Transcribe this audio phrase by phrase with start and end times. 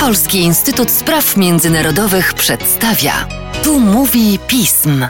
[0.00, 3.28] Polski Instytut Spraw Międzynarodowych przedstawia.
[3.64, 5.06] Tu mówi pism.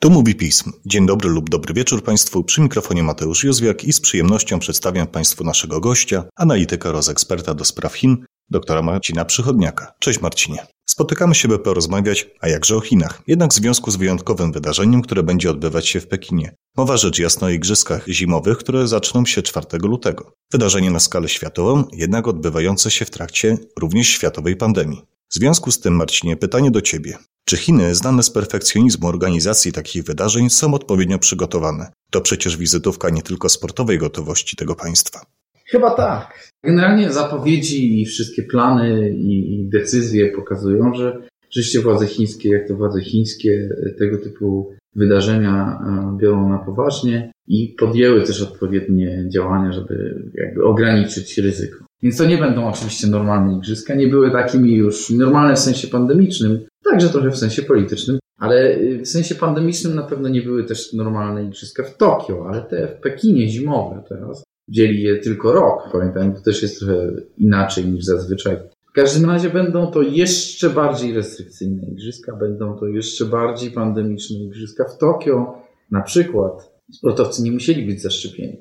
[0.00, 0.72] Tu mówi pism.
[0.86, 2.44] Dzień dobry lub dobry wieczór Państwu.
[2.44, 7.94] Przy mikrofonie Mateusz Józwiak i z przyjemnością przedstawiam Państwu naszego gościa, analityka rozeksperta do spraw
[7.94, 9.94] Chin, doktora Marcina Przychodniaka.
[9.98, 10.66] Cześć Marcinie.
[10.90, 15.22] Spotykamy się, by porozmawiać, a jakże o Chinach, jednak w związku z wyjątkowym wydarzeniem, które
[15.22, 16.54] będzie odbywać się w Pekinie.
[16.76, 20.32] Mowa rzecz jasna o igrzyskach zimowych, które zaczną się 4 lutego.
[20.52, 25.02] Wydarzenie na skalę światową, jednak odbywające się w trakcie również światowej pandemii.
[25.30, 27.18] W związku z tym, Marcinie, pytanie do Ciebie.
[27.44, 31.92] Czy Chiny, znane z perfekcjonizmu organizacji takich wydarzeń, są odpowiednio przygotowane?
[32.10, 35.20] To przecież wizytówka nie tylko sportowej gotowości tego państwa.
[35.70, 36.50] Chyba tak.
[36.64, 41.16] Generalnie zapowiedzi i wszystkie plany i, i decyzje pokazują, że
[41.50, 47.74] rzeczywiście władze chińskie, jak to władze chińskie, tego typu wydarzenia e, biorą na poważnie i
[47.78, 51.84] podjęły też odpowiednie działania, żeby jakby ograniczyć ryzyko.
[52.02, 56.60] Więc to nie będą oczywiście normalne igrzyska, nie były takimi już normalne w sensie pandemicznym,
[56.84, 61.44] także trochę w sensie politycznym, ale w sensie pandemicznym na pewno nie były też normalne
[61.44, 66.40] igrzyska w Tokio, ale te w Pekinie zimowe teraz, dzieli je tylko rok, pamiętam, to
[66.40, 68.56] też jest trochę inaczej niż zazwyczaj.
[68.90, 74.84] W każdym razie będą to jeszcze bardziej restrykcyjne igrzyska, będą to jeszcze bardziej pandemiczne igrzyska.
[74.84, 75.54] W Tokio
[75.90, 78.56] na przykład sportowcy nie musieli być zaszczepieni.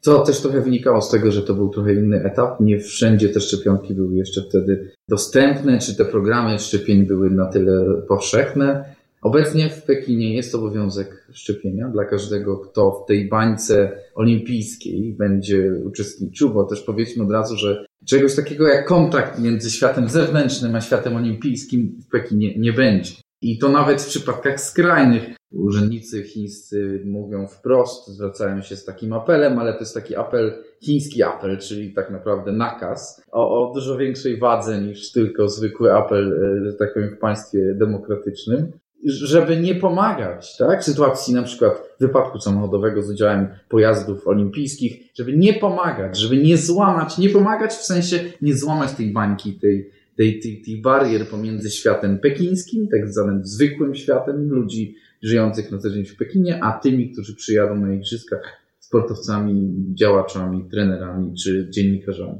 [0.00, 2.60] Co też trochę wynikało z tego, że to był trochę inny etap.
[2.60, 8.02] Nie wszędzie te szczepionki były jeszcze wtedy dostępne, czy te programy szczepień były na tyle
[8.08, 8.94] powszechne.
[9.22, 16.50] Obecnie w Pekinie jest obowiązek szczepienia dla każdego, kto w tej bańce olimpijskiej będzie uczestniczył,
[16.50, 21.16] bo też powiedzmy od razu, że czegoś takiego jak kontakt między światem zewnętrznym a światem
[21.16, 23.12] olimpijskim w Pekinie nie będzie.
[23.42, 25.22] I to nawet w przypadkach skrajnych.
[25.52, 31.22] Urzędnicy chińscy mówią wprost, zwracają się z takim apelem, ale to jest taki apel, chiński
[31.22, 36.64] apel, czyli tak naprawdę nakaz o, o dużo większej wadze niż tylko zwykły apel, e,
[36.64, 38.72] że tak powiem, w państwie demokratycznym
[39.04, 40.80] żeby nie pomagać, tak?
[40.80, 46.56] W sytuacji na przykład wypadku samochodowego z udziałem pojazdów olimpijskich, żeby nie pomagać, żeby nie
[46.58, 51.70] złamać, nie pomagać w sensie nie złamać tej bańki, tej, tej, tej, tej barier pomiędzy
[51.70, 57.10] światem pekińskim, tak zwanym zwykłym światem ludzi żyjących na co dzień w Pekinie, a tymi,
[57.10, 62.38] którzy przyjadą na igrzyskach, sportowcami, działaczami, trenerami czy dziennikarzami.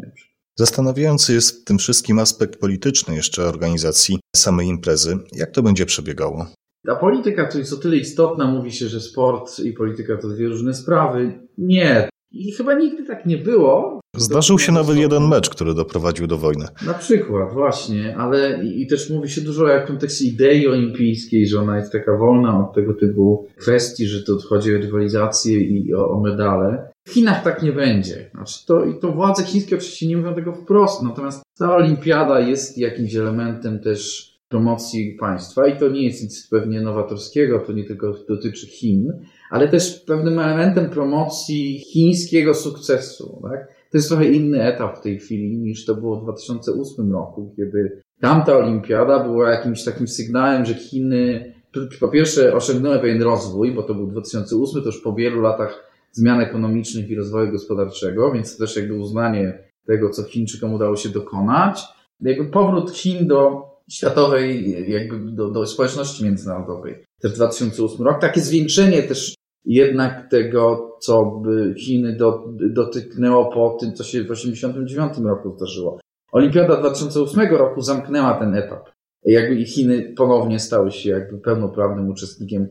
[0.59, 5.19] Zastanawiający jest w tym wszystkim aspekt polityczny jeszcze organizacji samej imprezy.
[5.33, 6.47] Jak to będzie przebiegało?
[6.87, 10.49] Ta polityka to jest o tyle istotna, mówi się, że sport i polityka to dwie
[10.49, 11.33] różne sprawy.
[11.59, 12.09] Nie.
[12.33, 14.01] I chyba nigdy tak nie było.
[14.17, 16.67] Zdarzył się nawet jeden mecz, który doprowadził do wojny.
[16.87, 21.61] Na przykład, właśnie, ale i, i też mówi się dużo o kontekście idei olimpijskiej, że
[21.61, 26.11] ona jest taka wolna od tego typu kwestii, że to chodzi o rywalizację i o,
[26.11, 26.93] o medale.
[27.09, 28.31] W Chinach tak nie będzie.
[28.35, 32.79] Znaczy to, I to władze chińskie oczywiście nie mówią tego wprost, natomiast ta olimpiada jest
[32.79, 38.15] jakimś elementem też promocji państwa i to nie jest nic pewnie nowatorskiego, to nie tylko
[38.29, 39.13] dotyczy Chin,
[39.51, 43.43] ale też pewnym elementem promocji chińskiego sukcesu.
[43.43, 43.69] Tak?
[43.91, 48.03] To jest trochę inny etap w tej chwili niż to było w 2008 roku, kiedy
[48.21, 51.55] tamta olimpiada była jakimś takim sygnałem, że Chiny
[52.01, 56.41] po pierwsze osiągnęły pewien rozwój, bo to był 2008, to już po wielu latach zmian
[56.41, 61.83] ekonomicznych i rozwoju gospodarczego, więc to też jakby uznanie tego, co Chińczykom udało się dokonać.
[62.21, 67.05] Jakby powrót Chin do światowej, jakby do, do społeczności międzynarodowej.
[67.21, 68.21] Też 2008 rok.
[68.21, 69.35] Takie zwiększenie też
[69.65, 76.01] jednak tego, co by Chiny do, dotyknęło po tym, co się w 1989 roku zdarzyło.
[76.33, 78.91] Olimpiada 2008 roku zamknęła ten etap.
[79.25, 82.69] Jakby i Chiny ponownie stały się jakby pełnoprawnym uczestnikiem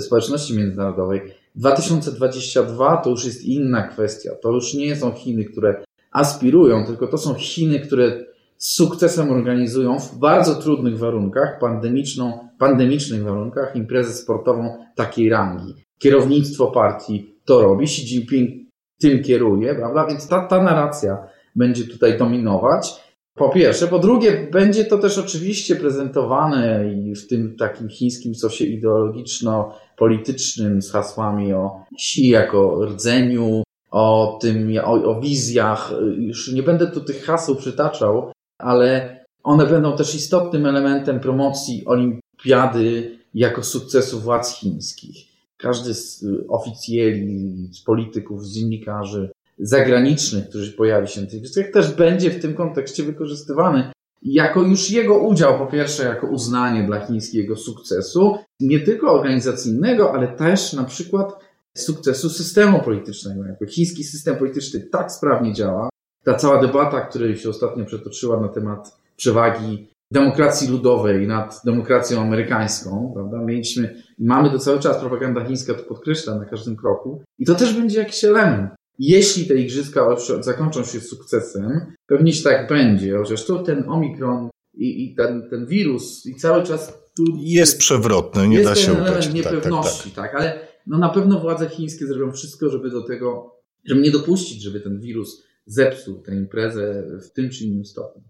[0.00, 1.20] społeczności międzynarodowej.
[1.54, 4.30] 2022 to już jest inna kwestia.
[4.42, 8.24] To już nie są Chiny, które aspirują, tylko to są Chiny, które
[8.58, 15.74] z sukcesem organizują w bardzo trudnych warunkach, pandemiczną, pandemicznych warunkach, imprezę sportową takiej rangi.
[15.98, 18.66] Kierownictwo partii to robi, Xi Jinping
[19.00, 20.06] tym kieruje, prawda?
[20.06, 21.18] Więc ta, ta narracja
[21.56, 23.06] będzie tutaj dominować.
[23.34, 23.88] Po pierwsze.
[23.88, 30.92] Po drugie, będzie to też oczywiście prezentowane i w tym takim chińskim sosie ideologiczno-politycznym z
[30.92, 35.92] hasłami o Xi jako rdzeniu, o tym, o, o wizjach.
[36.16, 43.18] Już nie będę tu tych haseł przytaczał, ale one będą też istotnym elementem promocji olimpiady
[43.34, 45.16] jako sukcesu władz chińskich.
[45.56, 51.94] Każdy z oficjeli, z polityków, z dziennikarzy zagranicznych, którzy pojawi się na tych wystawiach, też
[51.94, 53.90] będzie w tym kontekście wykorzystywany
[54.22, 60.28] jako już jego udział, po pierwsze, jako uznanie dla chińskiego sukcesu, nie tylko organizacyjnego, ale
[60.28, 61.32] też na przykład
[61.76, 63.44] sukcesu systemu politycznego.
[63.44, 65.88] Jako chiński system polityczny tak sprawnie działa,
[66.26, 73.10] ta cała debata, która się ostatnio przetoczyła na temat przewagi demokracji ludowej nad demokracją amerykańską,
[73.14, 73.38] prawda?
[73.38, 77.74] Mieliśmy, mamy to cały czas, propaganda chińska to podkreśla na każdym kroku i to też
[77.74, 78.70] będzie jakiś element.
[78.98, 85.04] Jeśli te igrzyska zakończą się sukcesem, pewnie się tak będzie, chociaż to ten omikron i,
[85.04, 89.08] i ten, ten wirus i cały czas tu jest przewrotny, nie jest da się ukryć.
[89.08, 90.40] element niepewności, tak, tak, tak.
[90.40, 94.80] ale no na pewno władze chińskie zrobią wszystko, żeby do tego, żeby nie dopuścić, żeby
[94.80, 98.22] ten wirus zepsuł tę imprezę w tym czy innym stopniu.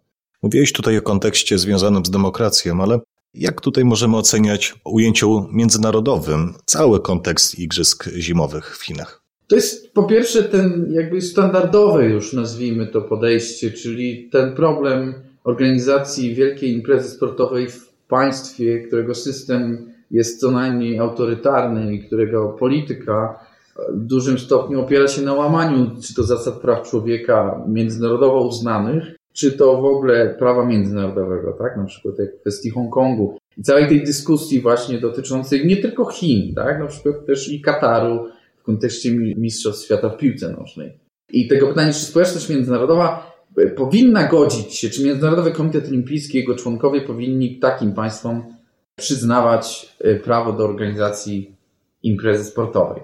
[0.42, 3.00] Mówiłeś tutaj o kontekście związanym z demokracją, ale
[3.34, 9.22] jak tutaj możemy oceniać w ujęciu międzynarodowym cały kontekst Igrzysk Zimowych w Chinach?
[9.46, 16.34] To jest po pierwsze ten jakby standardowe już nazwijmy to podejście, czyli ten problem organizacji
[16.34, 23.45] wielkiej imprezy sportowej w państwie, którego system jest co najmniej autorytarny i którego polityka
[23.92, 29.52] w dużym stopniu opiera się na łamaniu czy to zasad praw człowieka międzynarodowo uznanych, czy
[29.52, 31.76] to w ogóle prawa międzynarodowego, tak?
[31.76, 33.38] Na przykład jak w kwestii Hongkongu.
[33.58, 36.78] I całej tej dyskusji właśnie dotyczącej nie tylko Chin, tak?
[36.78, 40.98] Na przykład też i Kataru w kontekście Mistrzostw Świata w piłce nożnej.
[41.32, 43.36] I tego pytania, czy społeczność międzynarodowa
[43.76, 48.42] powinna godzić się, czy Międzynarodowy Komitet Olimpijski, jego członkowie powinni takim państwom
[48.96, 51.56] przyznawać e, prawo do organizacji
[52.02, 53.02] imprezy sportowej.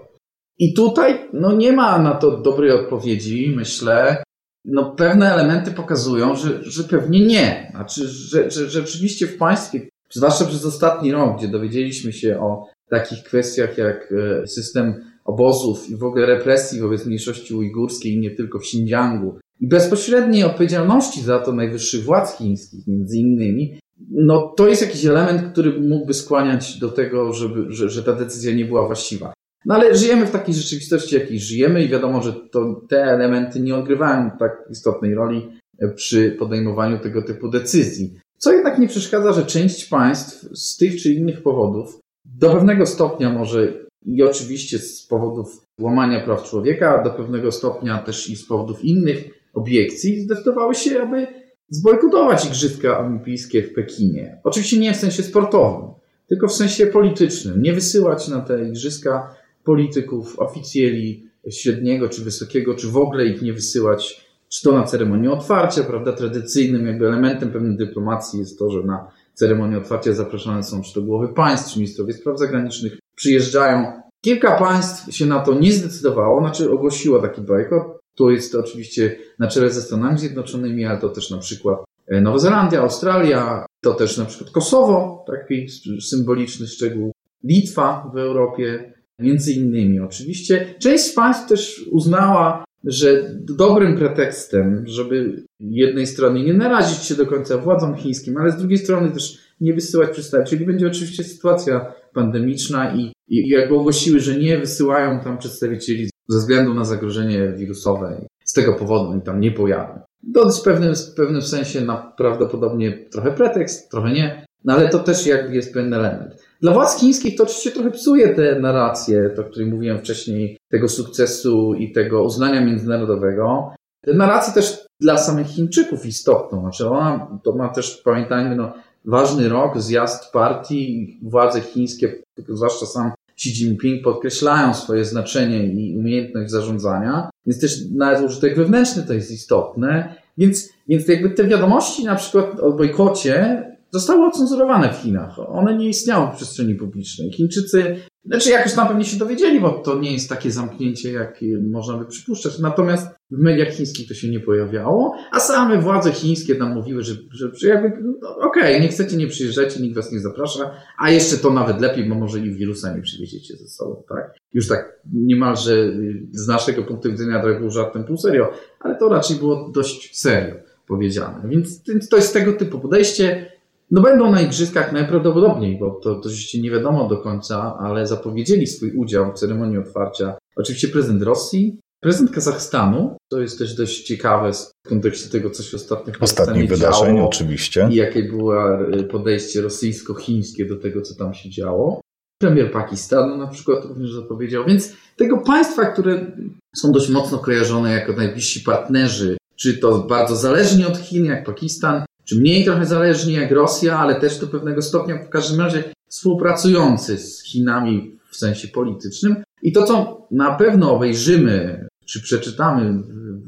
[0.63, 4.23] I tutaj no, nie ma na to dobrej odpowiedzi, myślę.
[4.65, 7.73] No, pewne elementy pokazują, że, że pewnie nie.
[7.75, 9.81] Znaczy, że, że, rzeczywiście w państwie,
[10.11, 14.95] zwłaszcza przez ostatni rok, gdzie dowiedzieliśmy się o takich kwestiach jak e, system
[15.25, 21.23] obozów i w ogóle represji wobec mniejszości ujgurskiej, nie tylko w Xinjiangu, i bezpośredniej odpowiedzialności
[21.23, 23.79] za to najwyższych władz chińskich, między innymi,
[24.11, 28.55] no to jest jakiś element, który mógłby skłaniać do tego, żeby, że, że ta decyzja
[28.55, 29.33] nie była właściwa.
[29.67, 33.77] No ale żyjemy w takiej rzeczywistości, jakiej żyjemy i wiadomo, że to, te elementy nie
[33.77, 35.49] odgrywają tak istotnej roli
[35.95, 38.19] przy podejmowaniu tego typu decyzji.
[38.39, 43.33] Co jednak nie przeszkadza, że część państw z tych czy innych powodów do pewnego stopnia
[43.33, 43.73] może
[44.07, 49.25] i oczywiście z powodów łamania praw człowieka, do pewnego stopnia też i z powodów innych
[49.55, 51.27] obiekcji, zdecydowały się, aby
[51.69, 54.41] zbojkotować Igrzyska Olimpijskie w Pekinie.
[54.45, 55.91] Oczywiście nie w sensie sportowym,
[56.29, 57.63] tylko w sensie politycznym.
[57.63, 63.53] Nie wysyłać na te Igrzyska polityków, oficjeli średniego czy wysokiego, czy w ogóle ich nie
[63.53, 66.13] wysyłać, czy to na ceremonię otwarcia, prawda?
[66.13, 71.03] Tradycyjnym jakby elementem pewnej dyplomacji jest to, że na ceremonię otwarcia zapraszane są czy to
[71.03, 74.03] głowy państw, czy ministrowie spraw zagranicznych, przyjeżdżają.
[74.21, 77.83] Kilka państw się na to nie zdecydowało, znaczy ogłosiło taki bojkot.
[78.15, 82.21] Tu jest to oczywiście na czele ze Stanami Zjednoczonymi, ale to też na przykład e,
[82.21, 85.67] Nowa Zelandia, Australia, to też na przykład Kosowo, taki
[86.01, 87.13] symboliczny szczegół,
[87.45, 88.92] Litwa w Europie,
[89.23, 90.75] między innymi oczywiście.
[90.79, 97.27] Część z państw też uznała, że dobrym pretekstem, żeby jednej strony nie narazić się do
[97.27, 102.95] końca władzom chińskim, ale z drugiej strony też nie wysyłać przedstawicieli, będzie oczywiście sytuacja pandemiczna
[102.95, 108.27] i, i jakby ogłosiły, że nie wysyłają tam przedstawicieli ze względu na zagrożenie wirusowe.
[108.45, 110.01] Z tego powodu oni tam nie pojawią.
[110.35, 114.89] To jest w pewnym, w pewnym sensie na prawdopodobnie trochę pretekst, trochę nie, no ale
[114.89, 116.35] to też jakby jest pewien element.
[116.61, 121.75] Dla władz chińskich to oczywiście trochę psuje tę narrację, o której mówiłem wcześniej, tego sukcesu
[121.75, 123.75] i tego uznania międzynarodowego.
[124.05, 126.61] Tę narrację też dla samych Chińczyków istotną.
[126.61, 128.73] Znaczy ona, to ma też, pamiętajmy, no,
[129.05, 136.51] ważny rok, zjazd partii, władze chińskie, zwłaszcza sam Xi Jinping podkreślają swoje znaczenie i umiejętność
[136.51, 140.15] zarządzania, więc też nawet użytek wewnętrzny to jest istotne.
[140.39, 145.39] Więc, więc jakby te wiadomości na przykład o bojkocie zostały ocenzurowane w Chinach.
[145.49, 147.33] One nie istniały w przestrzeni publicznej.
[147.33, 151.99] Chińczycy, znaczy jakoś na pewno się dowiedzieli, bo to nie jest takie zamknięcie, jak można
[151.99, 152.59] by przypuszczać.
[152.59, 157.15] Natomiast w mediach chińskich to się nie pojawiało, a same władze chińskie nam mówiły, że,
[157.31, 161.11] że, że jakby, no, okej, okay, nie chcecie, nie przyjeżdżacie, nikt was nie zaprasza, a
[161.11, 164.35] jeszcze to nawet lepiej, bo może i wirusa nie przywieziecie ze sobą, tak?
[164.53, 165.93] Już tak niemalże
[166.31, 170.55] z naszego punktu widzenia trochę był żartem pół serio, ale to raczej było dość serio
[170.87, 171.49] powiedziane.
[171.49, 173.53] Więc to jest tego typu podejście.
[173.93, 178.67] No będą na igrzyskach najprawdopodobniej, bo to, to oczywiście nie wiadomo do końca, ale zapowiedzieli
[178.67, 180.39] swój udział w ceremonii otwarcia.
[180.57, 184.53] Oczywiście prezydent Rosji, prezydent Kazachstanu, to jest też dość ciekawe
[184.87, 187.89] w kontekście tego, co się ostatnio Ostatnich wydarzeń działo, oczywiście.
[187.91, 192.01] I jakie było y, podejście rosyjsko-chińskie do tego, co tam się działo.
[192.43, 194.65] Premier Pakistanu na przykład również zapowiedział.
[194.65, 196.37] Więc tego państwa, które
[196.77, 202.05] są dość mocno kojarzone jako najbliżsi partnerzy, czy to bardzo zależni od Chin, jak Pakistan,
[202.33, 207.19] czy mniej trochę zależni jak Rosja, ale też do pewnego stopnia w każdym razie współpracujący
[207.19, 209.37] z Chinami w sensie politycznym.
[209.63, 213.03] I to, co na pewno obejrzymy czy przeczytamy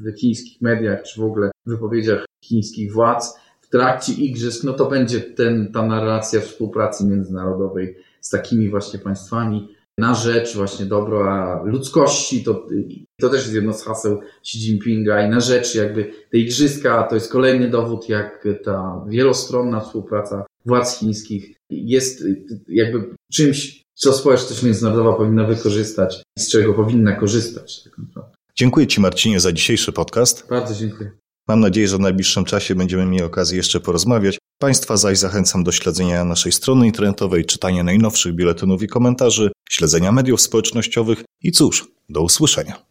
[0.05, 4.91] w chińskich mediach, czy w ogóle w wypowiedziach chińskich władz w trakcie igrzysk, no to
[4.91, 12.45] będzie ten, ta narracja współpracy międzynarodowej z takimi właśnie państwami na rzecz właśnie dobra ludzkości,
[12.45, 12.67] to,
[13.21, 17.15] to też jest jedno z haseł Xi Jinpinga i na rzecz jakby te igrzyska to
[17.15, 22.25] jest kolejny dowód, jak ta wielostronna współpraca władz chińskich jest
[22.69, 27.83] jakby czymś, co społeczność międzynarodowa powinna wykorzystać i z czego powinna korzystać.
[27.83, 28.25] Tak
[28.57, 30.47] dziękuję Ci Marcinie za dzisiejszy podcast.
[30.51, 31.11] Bardzo dziękuję.
[31.49, 34.39] Mam nadzieję, że w najbliższym czasie będziemy mieli okazję jeszcze porozmawiać.
[34.59, 40.41] Państwa zaś zachęcam do śledzenia naszej strony internetowej, czytania najnowszych biuletynów i komentarzy, śledzenia mediów
[40.41, 42.85] społecznościowych i cóż, do usłyszenia.